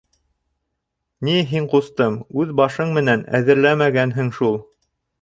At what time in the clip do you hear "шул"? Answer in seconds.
4.43-4.63